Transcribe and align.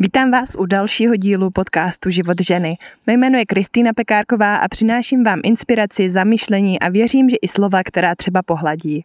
Vítám 0.00 0.30
vás 0.30 0.54
u 0.58 0.66
dalšího 0.66 1.16
dílu 1.16 1.50
podcastu 1.50 2.10
Život 2.10 2.36
ženy. 2.40 2.76
Mé 3.06 3.12
jméno 3.12 3.38
je 3.38 3.46
Kristýna 3.46 3.92
Pekárková 3.92 4.56
a 4.56 4.68
přináším 4.68 5.24
vám 5.24 5.40
inspiraci, 5.44 6.10
zamyšlení 6.10 6.80
a 6.80 6.88
věřím, 6.88 7.30
že 7.30 7.36
i 7.36 7.48
slova, 7.48 7.82
která 7.82 8.14
třeba 8.14 8.42
pohladí. 8.42 9.04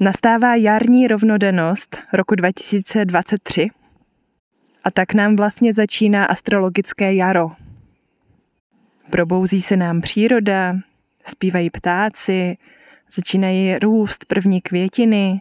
Nastává 0.00 0.54
jarní 0.54 1.08
rovnodennost 1.08 1.98
roku 2.12 2.34
2023 2.34 3.70
a 4.84 4.90
tak 4.90 5.14
nám 5.14 5.36
vlastně 5.36 5.74
začíná 5.74 6.24
astrologické 6.24 7.14
jaro. 7.14 7.50
Probouzí 9.10 9.62
se 9.62 9.76
nám 9.76 10.00
příroda, 10.00 10.76
zpívají 11.26 11.70
ptáci, 11.70 12.56
začínají 13.14 13.78
růst 13.78 14.24
první 14.24 14.60
květiny 14.60 15.40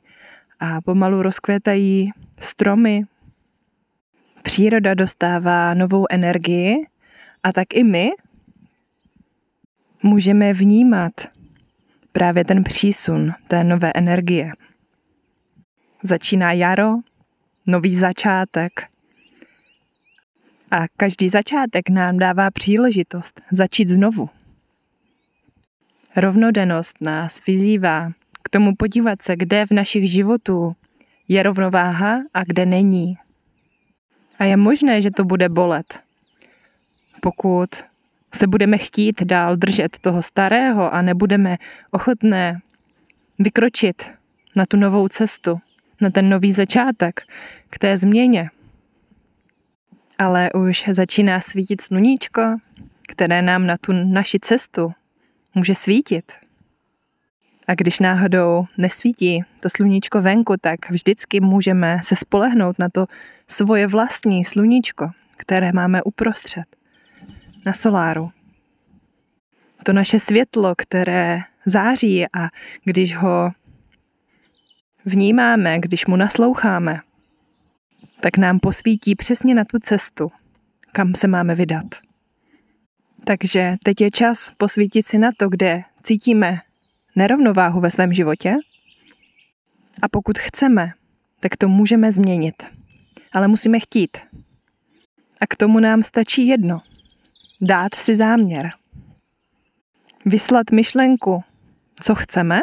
a 0.59 0.81
pomalu 0.81 1.21
rozkvétají 1.21 2.11
stromy, 2.39 3.03
příroda 4.41 4.93
dostává 4.93 5.73
novou 5.73 6.05
energii 6.09 6.75
a 7.43 7.53
tak 7.53 7.73
i 7.73 7.83
my 7.83 8.09
můžeme 10.03 10.53
vnímat 10.53 11.11
právě 12.11 12.45
ten 12.45 12.63
přísun 12.63 13.33
té 13.47 13.63
nové 13.63 13.91
energie. 13.95 14.51
Začíná 16.03 16.51
jaro, 16.51 16.93
nový 17.67 17.99
začátek. 17.99 18.71
A 20.71 20.87
každý 20.97 21.29
začátek 21.29 21.89
nám 21.89 22.17
dává 22.17 22.51
příležitost 22.51 23.41
začít 23.51 23.89
znovu. 23.89 24.29
Rovnodennost 26.15 27.01
nás 27.01 27.45
vyzývá 27.47 28.11
k 28.43 28.49
tomu 28.49 28.75
podívat 28.75 29.21
se, 29.21 29.35
kde 29.35 29.65
v 29.65 29.71
našich 29.71 30.11
životů 30.11 30.75
je 31.27 31.43
rovnováha 31.43 32.19
a 32.33 32.43
kde 32.43 32.65
není. 32.65 33.17
A 34.41 34.43
je 34.43 34.57
možné, 34.57 35.01
že 35.01 35.11
to 35.11 35.23
bude 35.23 35.49
bolet. 35.49 35.99
Pokud 37.21 37.69
se 38.33 38.47
budeme 38.47 38.77
chtít 38.77 39.23
dál 39.23 39.55
držet 39.55 39.97
toho 40.01 40.23
starého 40.23 40.93
a 40.93 41.01
nebudeme 41.01 41.57
ochotné 41.91 42.61
vykročit 43.39 44.03
na 44.55 44.65
tu 44.65 44.77
novou 44.77 45.07
cestu, 45.07 45.59
na 46.01 46.09
ten 46.09 46.29
nový 46.29 46.51
začátek, 46.51 47.21
k 47.69 47.77
té 47.77 47.97
změně. 47.97 48.49
Ale 50.17 50.51
už 50.51 50.83
začíná 50.91 51.41
svítit 51.41 51.81
sluníčko, 51.81 52.41
které 53.07 53.41
nám 53.41 53.67
na 53.67 53.77
tu 53.77 53.93
naši 53.93 54.39
cestu 54.39 54.93
může 55.55 55.75
svítit. 55.75 56.31
A 57.71 57.75
když 57.75 57.99
náhodou 57.99 58.65
nesvítí 58.77 59.43
to 59.59 59.69
sluníčko 59.69 60.21
venku, 60.21 60.55
tak 60.61 60.89
vždycky 60.89 61.39
můžeme 61.39 61.97
se 62.03 62.15
spolehnout 62.15 62.79
na 62.79 62.89
to 62.89 63.05
svoje 63.47 63.87
vlastní 63.87 64.45
sluníčko, 64.45 65.09
které 65.37 65.71
máme 65.71 66.03
uprostřed, 66.03 66.63
na 67.65 67.73
soláru. 67.73 68.31
To 69.83 69.93
naše 69.93 70.19
světlo, 70.19 70.73
které 70.77 71.39
září 71.65 72.25
a 72.25 72.49
když 72.83 73.15
ho 73.15 73.51
vnímáme, 75.05 75.79
když 75.79 76.05
mu 76.05 76.15
nasloucháme, 76.15 76.99
tak 78.21 78.37
nám 78.37 78.59
posvítí 78.59 79.15
přesně 79.15 79.55
na 79.55 79.65
tu 79.65 79.79
cestu, 79.79 80.31
kam 80.91 81.15
se 81.15 81.27
máme 81.27 81.55
vydat. 81.55 81.85
Takže 83.23 83.75
teď 83.83 84.01
je 84.01 84.11
čas 84.11 84.51
posvítit 84.57 85.07
si 85.07 85.17
na 85.17 85.29
to, 85.37 85.49
kde 85.49 85.83
cítíme 86.03 86.59
nerovnováhu 87.15 87.79
ve 87.79 87.91
svém 87.91 88.13
životě 88.13 88.55
a 90.01 90.09
pokud 90.09 90.39
chceme, 90.39 90.91
tak 91.39 91.57
to 91.57 91.67
můžeme 91.67 92.11
změnit. 92.11 92.63
Ale 93.33 93.47
musíme 93.47 93.79
chtít. 93.79 94.17
A 95.39 95.47
k 95.47 95.55
tomu 95.55 95.79
nám 95.79 96.03
stačí 96.03 96.47
jedno. 96.47 96.81
Dát 97.61 97.95
si 97.95 98.15
záměr. 98.15 98.71
Vyslat 100.25 100.71
myšlenku, 100.71 101.43
co 102.01 102.15
chceme 102.15 102.61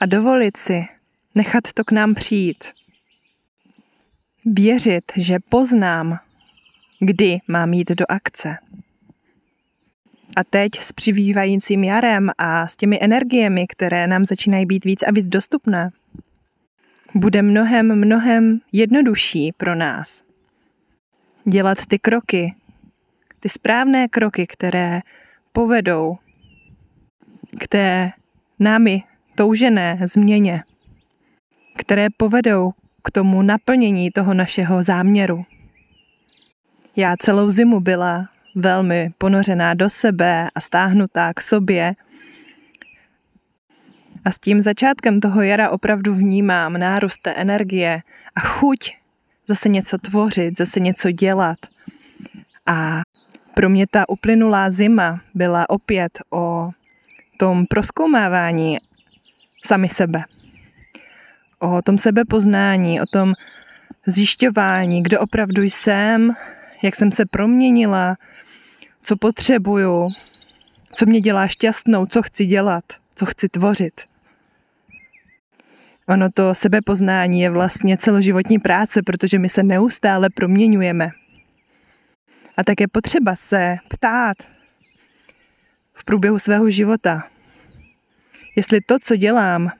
a 0.00 0.06
dovolit 0.06 0.56
si 0.56 0.86
nechat 1.34 1.64
to 1.74 1.84
k 1.84 1.92
nám 1.92 2.14
přijít. 2.14 2.64
Věřit, 4.44 5.12
že 5.16 5.38
poznám, 5.48 6.18
kdy 7.00 7.38
mám 7.48 7.72
jít 7.72 7.90
do 7.90 8.04
akce. 8.08 8.56
A 10.36 10.44
teď 10.44 10.70
s 10.80 10.92
přibývajícím 10.92 11.84
jarem 11.84 12.30
a 12.38 12.68
s 12.68 12.76
těmi 12.76 12.98
energiemi, 13.02 13.66
které 13.66 14.06
nám 14.06 14.24
začínají 14.24 14.66
být 14.66 14.84
víc 14.84 15.02
a 15.02 15.12
víc 15.12 15.26
dostupné, 15.26 15.90
bude 17.14 17.42
mnohem, 17.42 18.00
mnohem 18.00 18.60
jednodušší 18.72 19.52
pro 19.52 19.74
nás 19.74 20.22
dělat 21.44 21.78
ty 21.88 21.98
kroky, 21.98 22.54
ty 23.40 23.48
správné 23.48 24.08
kroky, 24.08 24.46
které 24.46 25.00
povedou 25.52 26.16
k 27.60 27.68
té 27.68 28.12
námi 28.58 29.02
toužené 29.34 29.98
změně, 30.12 30.62
které 31.76 32.08
povedou 32.16 32.72
k 33.02 33.10
tomu 33.10 33.42
naplnění 33.42 34.10
toho 34.10 34.34
našeho 34.34 34.82
záměru. 34.82 35.44
Já 36.96 37.14
celou 37.20 37.50
zimu 37.50 37.80
byla 37.80 38.28
velmi 38.56 39.10
ponořená 39.18 39.74
do 39.74 39.90
sebe 39.90 40.48
a 40.54 40.60
stáhnutá 40.60 41.34
k 41.34 41.40
sobě. 41.40 41.94
A 44.24 44.32
s 44.32 44.38
tím 44.38 44.62
začátkem 44.62 45.20
toho 45.20 45.42
jara 45.42 45.70
opravdu 45.70 46.14
vnímám 46.14 46.72
nárůst 46.72 47.22
té 47.22 47.32
energie 47.32 48.02
a 48.34 48.40
chuť 48.40 48.94
zase 49.46 49.68
něco 49.68 49.98
tvořit, 49.98 50.58
zase 50.58 50.80
něco 50.80 51.10
dělat. 51.10 51.58
A 52.66 53.00
pro 53.54 53.68
mě 53.68 53.86
ta 53.90 54.08
uplynulá 54.08 54.70
zima 54.70 55.20
byla 55.34 55.70
opět 55.70 56.18
o 56.30 56.70
tom 57.38 57.66
proskoumávání 57.66 58.78
sami 59.64 59.88
sebe. 59.88 60.24
O 61.58 61.82
tom 61.82 61.98
sebepoznání, 61.98 63.00
o 63.00 63.06
tom 63.06 63.32
zjišťování, 64.06 65.02
kdo 65.02 65.20
opravdu 65.20 65.62
jsem, 65.62 66.34
jak 66.82 66.96
jsem 66.96 67.12
se 67.12 67.26
proměnila, 67.26 68.16
co 69.06 69.16
potřebuju, 69.16 70.08
co 70.94 71.06
mě 71.06 71.20
dělá 71.20 71.48
šťastnou, 71.48 72.06
co 72.06 72.22
chci 72.22 72.46
dělat, 72.46 72.84
co 73.14 73.26
chci 73.26 73.48
tvořit. 73.48 74.00
Ono 76.08 76.30
to 76.30 76.54
sebepoznání 76.54 77.40
je 77.40 77.50
vlastně 77.50 77.98
celoživotní 77.98 78.58
práce, 78.58 79.02
protože 79.02 79.38
my 79.38 79.48
se 79.48 79.62
neustále 79.62 80.30
proměňujeme. 80.30 81.10
A 82.56 82.64
tak 82.64 82.80
je 82.80 82.88
potřeba 82.88 83.36
se 83.36 83.76
ptát 83.88 84.36
v 85.94 86.04
průběhu 86.04 86.38
svého 86.38 86.70
života, 86.70 87.28
jestli 88.56 88.80
to, 88.80 88.98
co 88.98 89.16
dělám, 89.16 89.70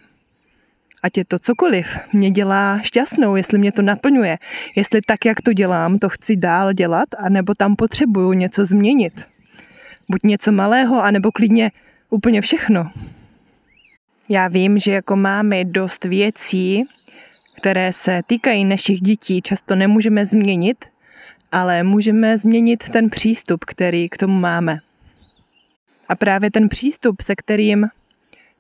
ať 1.07 1.19
je 1.19 1.25
to 1.25 1.39
cokoliv, 1.39 1.87
mě 2.13 2.31
dělá 2.31 2.79
šťastnou, 2.83 3.37
jestli 3.37 3.59
mě 3.59 3.73
to 3.73 3.83
naplňuje, 3.83 4.37
jestli 4.77 5.01
tak, 5.07 5.25
jak 5.25 5.43
to 5.43 5.53
dělám, 5.53 5.99
to 5.99 6.09
chci 6.09 6.37
dál 6.37 6.73
dělat, 6.73 7.09
anebo 7.19 7.55
tam 7.55 7.77
potřebuju 7.77 8.33
něco 8.33 8.67
změnit. 8.67 9.15
Buď 10.09 10.21
něco 10.25 10.53
malého, 10.53 11.03
anebo 11.03 11.33
klidně 11.33 11.71
úplně 12.11 12.41
všechno. 12.41 12.91
Já 14.29 14.49
vím, 14.49 14.79
že 14.79 14.93
jako 14.93 15.17
máme 15.17 15.65
dost 15.65 16.05
věcí, 16.05 16.85
které 17.61 17.93
se 17.93 18.21
týkají 18.27 18.65
našich 18.65 19.01
dětí, 19.01 19.43
často 19.43 19.75
nemůžeme 19.75 20.25
změnit, 20.25 20.85
ale 21.53 21.83
můžeme 21.83 22.39
změnit 22.39 22.89
ten 22.89 23.11
přístup, 23.11 23.65
který 23.65 24.09
k 24.09 24.17
tomu 24.17 24.41
máme. 24.41 24.79
A 26.09 26.15
právě 26.15 26.51
ten 26.51 26.69
přístup, 26.69 27.21
se 27.23 27.35
kterým 27.35 27.87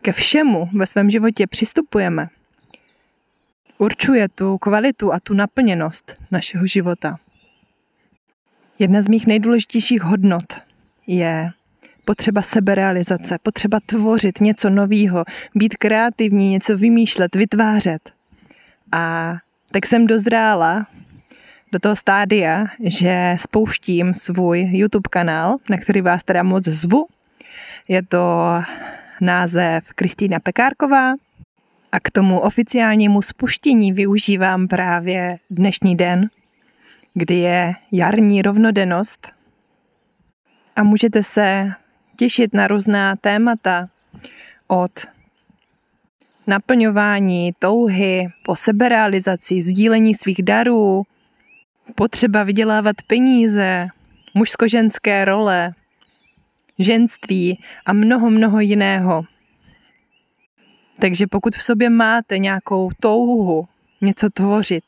ke 0.03 0.13
všemu 0.13 0.69
ve 0.73 0.87
svém 0.87 1.11
životě 1.11 1.47
přistupujeme, 1.47 2.29
určuje 3.79 4.29
tu 4.29 4.59
kvalitu 4.59 5.13
a 5.13 5.21
tu 5.21 5.35
naplněnost 5.35 6.15
našeho 6.31 6.67
života. 6.67 7.17
Jedna 8.79 9.03
z 9.03 9.09
mých 9.09 9.27
nejdůležitějších 9.27 10.03
hodnot 10.03 10.55
je 11.07 11.51
potřeba 12.05 12.43
seberealizace, 12.43 13.39
potřeba 13.43 13.79
tvořit 13.87 14.41
něco 14.41 14.71
nového, 14.71 15.25
být 15.55 15.77
kreativní, 15.77 16.51
něco 16.51 16.77
vymýšlet, 16.77 17.37
vytvářet. 17.37 18.11
A 18.93 19.35
tak 19.71 19.87
jsem 19.87 20.07
dozrála 20.07 20.87
do 21.73 21.79
toho 21.79 21.97
stádia, 21.97 22.65
že 22.85 23.37
spouštím 23.41 24.15
svůj 24.15 24.59
YouTube 24.59 25.09
kanál, 25.11 25.57
na 25.71 25.77
který 25.79 26.01
vás 26.01 26.25
teda 26.25 26.43
moc 26.43 26.65
zvu. 26.65 27.07
Je 27.89 28.03
to 28.03 28.53
název 29.21 29.85
Kristýna 29.95 30.41
Pekárková 30.41 31.15
a 31.97 32.01
k 32.01 32.11
tomu 32.11 32.41
oficiálnímu 32.41 33.23
spuštění 33.23 33.93
využívám 33.93 34.69
právě 34.69 35.39
dnešní 35.51 35.97
den, 35.97 36.29
kdy 37.15 37.35
je 37.35 37.75
jarní 37.93 38.43
rovnodennost 38.43 39.27
a 40.77 40.83
můžete 40.83 41.23
se 41.23 41.73
těšit 42.17 42.55
na 42.55 42.67
různá 42.67 43.17
témata 43.17 43.89
od 44.67 44.91
naplňování 46.47 47.53
touhy 47.59 48.29
po 48.45 48.57
seberealizaci, 48.57 49.63
sdílení 49.63 50.15
svých 50.15 50.43
darů, 50.43 51.03
potřeba 51.95 52.43
vydělávat 52.43 52.97
peníze, 53.07 53.89
mužsko-ženské 54.35 55.25
role, 55.25 55.73
ženství 56.79 57.63
a 57.87 57.93
mnoho, 57.93 58.31
mnoho 58.31 58.61
jiného. 58.61 59.25
Takže 61.01 61.27
pokud 61.27 61.57
v 61.57 61.63
sobě 61.63 61.91
máte 61.91 62.39
nějakou 62.39 62.91
touhu 63.01 63.69
něco 64.01 64.31
tvořit, 64.31 64.85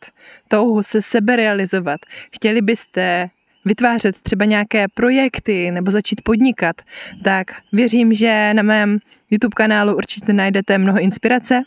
touhu 0.48 0.82
se 0.82 1.02
seberealizovat, 1.02 2.00
chtěli 2.32 2.62
byste 2.62 3.30
vytvářet 3.64 4.20
třeba 4.22 4.44
nějaké 4.44 4.86
projekty 4.94 5.70
nebo 5.70 5.90
začít 5.90 6.22
podnikat, 6.22 6.82
tak 7.24 7.52
věřím, 7.72 8.14
že 8.14 8.54
na 8.54 8.62
mém 8.62 8.98
YouTube 9.30 9.54
kanálu 9.54 9.96
určitě 9.96 10.32
najdete 10.32 10.78
mnoho 10.78 11.00
inspirace. 11.00 11.62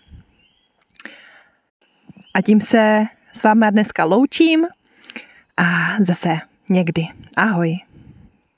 A 2.33 2.41
tím 2.41 2.61
se 2.61 3.05
s 3.33 3.43
váma 3.43 3.69
dneska 3.69 4.05
loučím 4.05 4.65
a 5.57 5.95
zase 6.03 6.37
někdy. 6.69 7.07
Ahoj. 7.37 7.90